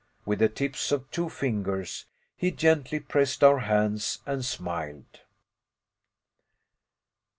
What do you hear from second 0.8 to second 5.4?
of two fingers he gently pressed our hands and smiled.